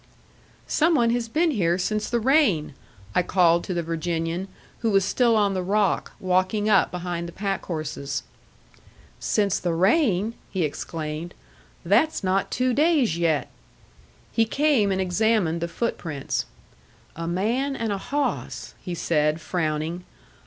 [0.65, 2.73] "Some one has been here since the rain,"
[3.13, 4.47] I called to the Virginian,
[4.79, 8.23] who was still on the rock, walking up behind the packhorses.
[9.19, 11.35] "Since the rain!" he exclaimed.
[11.85, 13.49] "That's not two days yet."
[14.31, 16.47] He came and examined the footprints.
[17.15, 20.03] "A man and a hawss," he said, frowning.